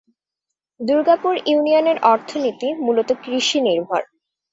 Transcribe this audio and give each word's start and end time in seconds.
দুর্গাপুর 0.79 1.33
ইউনিয়নের 1.45 1.97
অর্থনীতি 2.03 2.69
মূলত 2.79 3.09
কৃষি 3.23 3.59
নির্ভর। 3.61 4.01